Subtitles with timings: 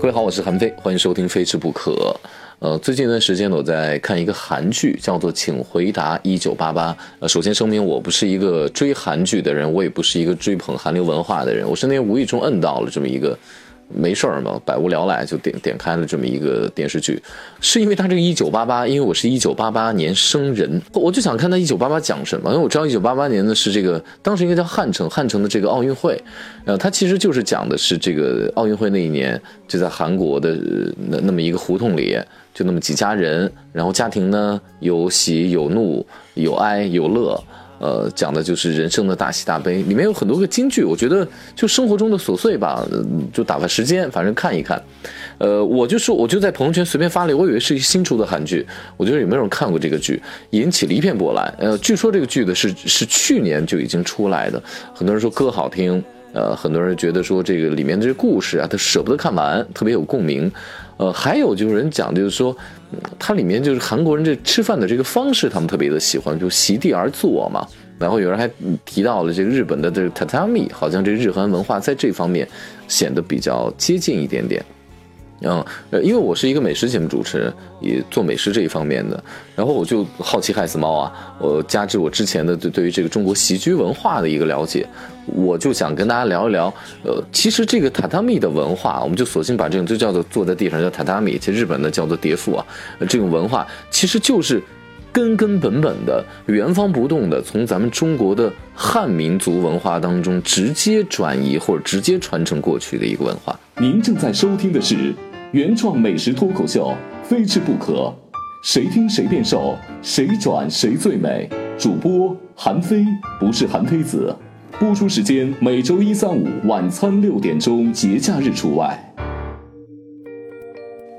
[0.00, 1.90] 各位好，我是韩飞，欢迎收听《非吃不可》。
[2.58, 6.90] 呃，最近一段时间我在看一个韩剧，叫做《请回答一九八八》。
[7.18, 13.38] 呃，首先声明，我不是一个追韩剧的人，我也不是一个追捧韩流文化的人，我是那天无意中摁到了这么一个。
[13.92, 17.20] 没事儿嘛，百无聊赖就点点开了这么一个电视剧，
[17.60, 22.50] 是因为他这个一九八八，因为我是一九八八年生人，我就想看他一九八八讲什么。
[22.50, 26.22] 因为我知道一九八八年呢是这个当时应该叫汉城，汉城的这个奥运会，
[26.64, 30.56] 呃，他其实就是讲的是这个奥运会那一年就在韩国的
[31.08, 32.18] 那那么一个胡同里，
[32.54, 37.42] 就那么几家人，然后家庭呢有喜有怒有哀有乐。
[37.80, 41.26] 呃，讲的就是人生的大喜大悲，里面有很多个金句，我觉得
[41.56, 42.86] 就生活中的琐碎吧，
[43.32, 44.80] 就打发时间，反正看一看。
[45.38, 48.66] 呃，我就说，我就在朋友圈随便发了，我以为是一新出的韩剧，
[48.98, 51.52] 我觉得有没有人看过这个剧，引起了一片波澜。
[51.58, 54.62] 呃，据说这个剧的是是去年就已经出来的，
[54.94, 60.50] 很多人说歌好听，呃，很多人觉得说这个里面的这故事啊，他舍不得看完，特别有共鸣。
[60.96, 62.54] 呃，还有就是人讲，就是说，
[63.18, 67.66] 它里面就是韩国人这吃饭的这个方式，他们特别的喜欢，就席地而坐嘛。
[67.98, 68.48] 然后有人还
[68.84, 72.46] 提到了这个日本的这个榻榻米，好像这日韩文化在这方面
[72.86, 74.64] 显得比较接近一点点。
[75.42, 79.22] 嗯，呃，因为我是一个美食节目主持人，也做美食这一方面的，
[79.56, 84.86] 然后我就好奇害死猫啊，我加之我之前的对对于这个中国席居文化的一个了解，
[85.26, 86.66] 我就想跟大家聊一聊。
[87.04, 92.66] 呃，其实这个榻榻米的文化，我们就索性把这种就叫做坐在地上叫榻榻米，其实日本的叫做叠腹啊，
[93.08, 94.62] 这种文化其实就是
[95.10, 103.58] 根根本本的、原封不动的从咱们中国的汉民族文化当中直接转移或者直接传承过去的一个文化。
[103.78, 105.14] 您正在收听的是。
[105.52, 108.14] 原创美食脱口秀，非吃不可，
[108.62, 111.50] 谁听谁变瘦，谁转谁最美。
[111.76, 113.04] 主播韩非，
[113.40, 114.32] 不是韩非子。
[114.78, 119.12] 播出时间每周一、三、五晚餐六点钟，节假日除外。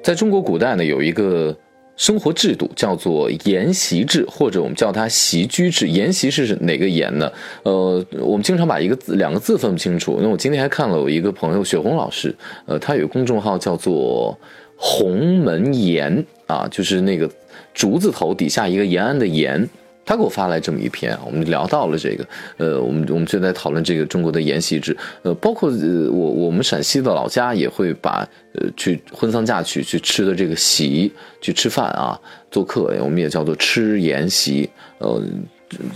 [0.01, 1.53] 在中国古代呢，有一个。
[2.01, 5.87] 生活制度叫做沿袭制，或者我们叫它袭居制。
[5.87, 7.31] 沿袭是哪个沿呢？
[7.61, 10.17] 呃，我们经常把一个字、两个字分不清楚。
[10.19, 12.35] 那我今天还看了我一个朋友雪红老师，
[12.65, 14.35] 呃，他有个公众号叫做
[14.75, 17.29] “鸿门筵”啊，就是那个
[17.71, 19.69] 竹字头底下一个延安的延。
[20.03, 32.19] 他给我发来这么一篇，我们聊到了这个，呃，我们我们就在讨论这个中国的筵席制，呃，包括呃我我们陕西的老家也会把呃去婚丧嫁娶去吃的这个席去吃饭啊，
[32.49, 34.67] 做客，我们也叫做吃筵席，
[34.97, 35.21] 呃，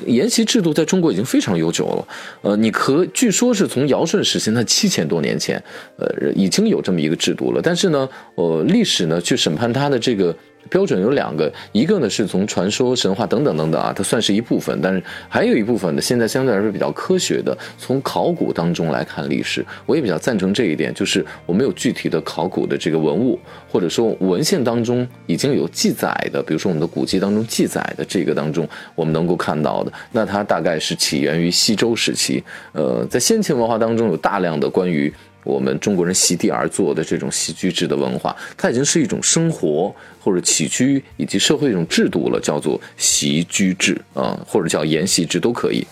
[0.05, 2.07] 筵席制度在中国已经非常悠久了，
[2.43, 5.61] 呃，你可据说是从尧舜时期，那七千多年前，
[5.97, 10.33] 呃，已经有这么一个制度了，但是呢，呃，历史呢去审判它的这个。
[10.69, 23.39] 标准有两个，一个呢是从传说、神话等等等等啊，它算是一部分；但是还有一部分呢，现在相对来说比较科学的，从考古当中来看历史，我也比较赞成这一点，就是我们有具体的考古的这个文物，
[23.71, 32.43] 或者说文献当中已经有记载的，比如说我们的古籍当中记载的这个当中，我们能够看到的，那它大概是起源于西周时期。
[32.73, 35.13] 呃，在先秦文化当中有大量的关于。
[35.45, 45.85] 我们中国人席地而坐的这种席居制的文化，它已经是一种生活或者起居以及社会一种制度了，叫做席居制啊，或者叫筵席制都可以。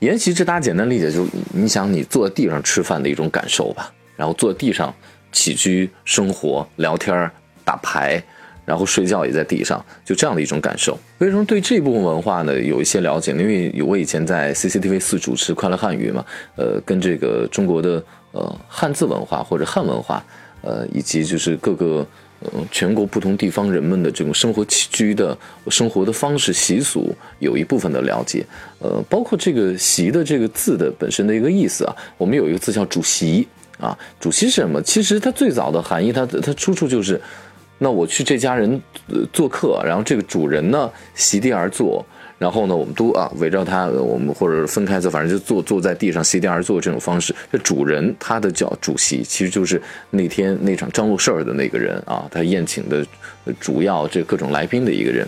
[0.00, 4.94] 筵席制大家简单理解，就是你想你坐在地上吃饭的一种感受吧，然后坐在地上
[5.32, 7.30] 起居生活、聊天、
[7.64, 8.22] 打牌。
[8.70, 10.96] 然后睡觉也在地上，就这样的一种感受。
[11.18, 13.42] 为什么对这部分文化呢有一些了解呢？
[13.42, 20.24] 因为我以前在 CCTV 四主持《快乐汉语》嘛，呃，跟这个中国的呃汉字文化或者汉文化，
[20.62, 22.06] 呃，以及就是各个
[22.38, 25.36] 呃全国不同地方人们的这种生活起居的
[25.68, 28.46] 生活的方式习俗，有一部分的了解。
[28.78, 33.48] 呃，包括这个“席”的这个字的本身的一个意思啊，我们有一个字叫“主席”
[33.82, 34.80] 啊，“主席”是什么？
[34.82, 37.20] 其实它最早的含义，它它出处就是。
[37.82, 38.78] 那我去这家人
[39.32, 42.04] 做客，然后这个主人呢席地而坐，
[42.36, 47.34] 然后呢我们都啊围绕他，我们或者分开坐，反正就坐坐在地上席地而坐这种方式。
[47.50, 49.80] 这主人他的叫主席，其实就是
[50.10, 53.02] 那天那场张罗事儿的那个人啊，他宴请的
[53.58, 55.26] 主要这各种来宾的一个人。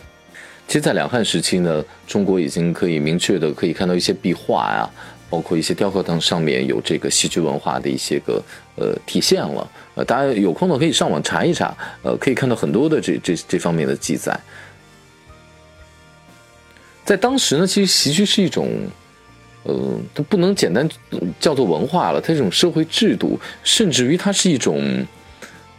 [0.68, 4.88] 其实，在两汉时期呢，中国已经可以明确的可以看到一些壁画呀。
[5.32, 8.42] 包括一些雕刻当上面有这个戏剧文化的一些个
[8.76, 14.38] 呃体现了，呃，大家有空呢可以上网查一查，呃，可以看到很多的这这这方面的记载。
[17.02, 18.68] 在当时呢，其实戏剧是一种，
[19.62, 20.86] 呃，它不能简单
[21.40, 25.06] 叫做文化了，它是一种社会制度，甚至于它是一种。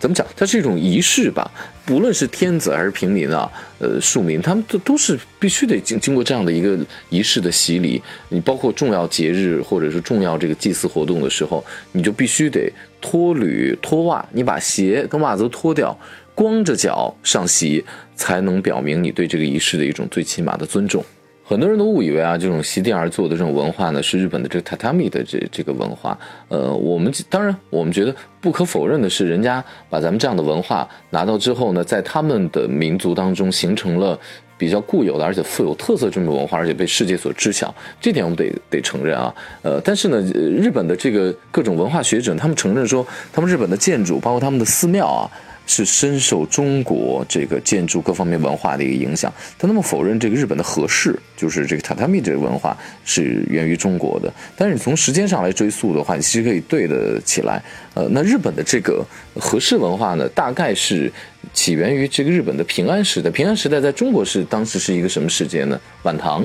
[0.03, 0.27] 怎么讲？
[0.35, 1.49] 它是一种仪式吧。
[1.85, 6.77] 不论是天子还是平民啊，呃，庶民，他们都都是必须得经经过这样的一个
[7.07, 8.03] 仪式的洗礼。
[8.27, 11.63] 你包括重要节日或者是重要这个祭祀活动的时候，
[11.93, 12.69] 你就必须得
[12.99, 15.97] 脱履脱袜，你把鞋跟袜子都脱掉，
[16.35, 17.81] 光着脚上席，
[18.17, 21.01] 才能表明你对这个仪式的一种最起码的尊重。
[21.45, 26.17] 很多人都误以为啊，这种席地而坐的这种文化呢，是日本的这个榻榻米的这这个文化。
[26.47, 34.17] 呃，我们当然，我们觉得不可否认的是，人家把咱们这样的文化拿到之后呢，在他们的民族当中形成了
[34.57, 37.75] 比较固有的，而且富有特色这种文化，而且被世界所知晓。
[37.99, 39.35] 这点我们得得承认啊。
[39.63, 45.29] 呃，但是呢，日本的这个各种文化学者，他们承认说，他们日本的建筑，包括他们的寺庙啊。
[45.65, 54.31] 是深受中国这个建筑各方面文化的一个影响，但他们否认这个日本的和式，就是这个榻榻米这个文化是源于中国的。
[54.57, 57.63] 但是你从时间上来追溯的话，你其实可以对得起来。
[57.93, 59.05] 呃，那日本的这个
[59.35, 61.11] 和式文化呢，大概是
[61.53, 63.29] 起源于这个日本的平安时代。
[63.29, 65.79] 平安时代在中国是当时是一个什么时间呢？
[66.03, 66.41] 晚唐，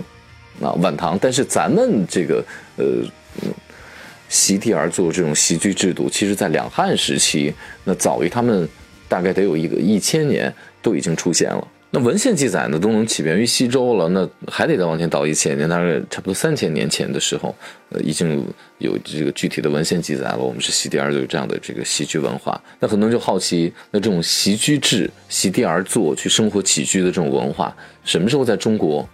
[0.60, 1.18] 啊晚唐。
[1.20, 2.44] 但是咱们这个
[2.76, 2.84] 呃，
[4.28, 8.68] 席地而坐这种席居制度，其实在两汉时期，那早于他们。
[9.08, 10.52] 大概得有一个一千年
[10.82, 11.66] 都已经出现了。
[11.90, 14.06] 那文献记载呢，都能起源于西周了。
[14.10, 17.54] 那还得再往前倒一千年，大概差不多三千年前的时候，
[17.88, 18.44] 呃，已经
[18.76, 20.36] 有这个具体的文献记载了。
[20.36, 22.62] 我们是席地而坐这样的这个席居文化。
[22.78, 27.74] 那很多人就好奇，那这种席居制、席地而坐去生活起居的这种文化，
[28.04, 29.08] 什么时候在中国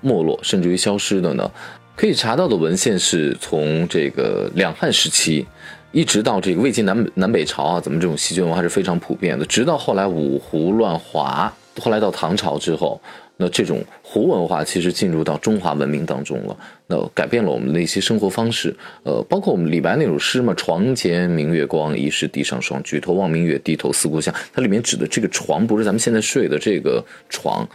[0.00, 1.50] 没落，甚至于消失的呢？
[1.96, 5.44] 可以查到的文献是从这个两汉时期。
[5.92, 9.44] 一直到这个魏晋南南北朝啊，咱们这种席居文化是非常普遍的。
[9.46, 13.00] 直到后来五胡乱华，后来到唐朝之后，
[13.36, 16.56] 那这种胡文化其实进入到中华文明当中了，
[16.86, 18.72] 那改变了我们的一些生活方式。
[19.02, 22.80] 呃，包括我们李白那首诗嘛，“床前明月光，疑是地上霜。
[22.84, 27.68] 举头望明月，低头思故乡。”它里面指的这个床，不是咱们现在睡的这个床，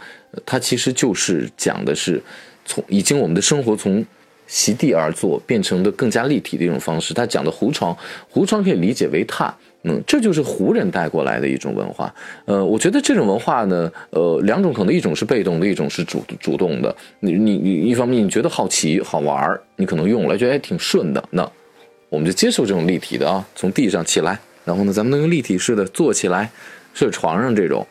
[0.46, 2.22] 它其实就是讲的是
[2.64, 4.02] 从已经我们的生活从。
[4.46, 7.12] 席地而坐变成的更加立体的一种方式。
[7.12, 7.96] 他讲的胡床，
[8.28, 9.50] 胡床可以理解为榻，
[9.82, 12.12] 嗯，这就是胡人带过来的一种文化。
[12.44, 16.94] 呃，我觉得这种文化呢，呃，两种可能，一种是被动的，一种是主主动的。
[17.20, 21.48] 你你你，一方面你觉得好奇好玩你可能用来觉得还挺顺的，那
[22.08, 26.50] 我们就接受这种立体的啊，从地上起来，然后呢，咱们能用立体式的坐起来，
[26.94, 27.86] 睡床上这种。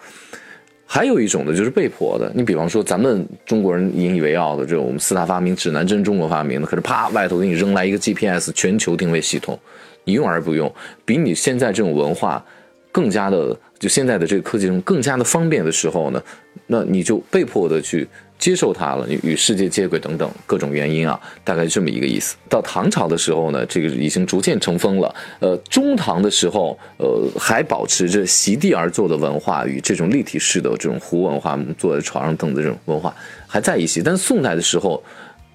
[0.85, 2.31] 还有一种呢，就是被迫的。
[2.35, 9.59] 你比方说，咱们中国人引以为傲的这种我们四大发明，指南针中国发明的，可是啪，外头给你扔来一个 GPS 全球定位系统，
[10.03, 10.71] 你用而不用，
[11.03, 12.43] 比你现在这种文化
[12.91, 16.21] 更加的，就现在的这个科技中更加的方便的时候呢，
[16.67, 18.07] 那你就被迫的去。
[18.37, 22.35] 接受它了，与世界接轨等等各种原因啊，大概这么一个意思。
[22.49, 25.15] 到唐朝的时候呢，这个已经逐渐成风了。
[25.39, 33.15] 呃，中唐的时候，呃，还保持着席地而坐的文化与这种立体式的这种胡文化，坐在床上凳子这种文化
[33.47, 34.03] 还在一些。
[34.03, 35.01] 但宋代的时候，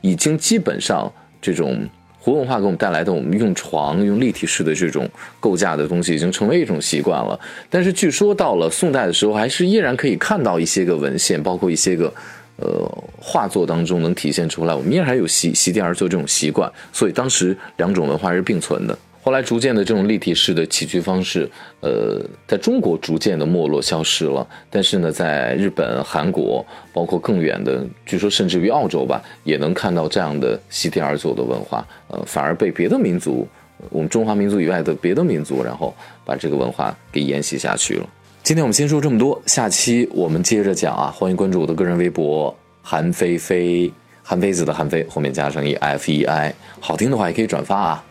[0.01, 1.87] 已经基本上这种
[2.19, 7.39] 胡文化给我们带来的，我们用床用立体式的这种构架的东西，已经成为一种习惯了。
[7.69, 12.13] 但是据说到了宋代的时候，还是依然可以看到一些个文献，包括一些个。
[12.61, 12.87] 呃，
[13.19, 18.97] 画作当中能体现出来，我们依然还有席席地而坐这种习惯，所以当时两种文化是并存的。
[19.23, 21.47] 后来逐渐的这种立体式的起居方式，
[21.81, 24.47] 呃，在中国逐渐的没落消失了。
[24.71, 31.87] 但是呢，在日本、韩国，包括更远的，据说甚至于澳洲吧，也能看到这样的席地而坐的文化。
[32.09, 33.47] 呃，反而被别的民族，
[33.91, 38.09] 我们中华民族以外的别的民族，然后把这个文化给沿袭下去了。
[38.43, 41.13] 今天我们先说这么多，下期我们接着讲啊！
[41.15, 48.05] 欢迎关注我的个人微博韩菲菲，韩非子的韩非后面加上一 F E I，好听的话也可以转发啊。